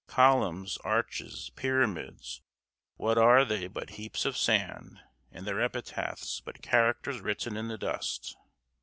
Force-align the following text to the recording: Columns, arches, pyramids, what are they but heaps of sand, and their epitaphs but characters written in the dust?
Columns, 0.07 0.77
arches, 0.77 1.51
pyramids, 1.55 2.41
what 2.95 3.19
are 3.19 3.45
they 3.45 3.67
but 3.67 3.91
heaps 4.01 4.25
of 4.25 4.35
sand, 4.35 4.99
and 5.31 5.45
their 5.45 5.61
epitaphs 5.61 6.41
but 6.43 6.63
characters 6.63 7.19
written 7.21 7.55
in 7.55 7.67
the 7.67 7.77
dust? 7.77 8.35